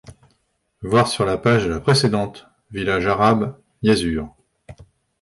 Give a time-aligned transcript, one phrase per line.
[0.81, 4.33] Voir sur la page de la précédente village Arabe, Yazur.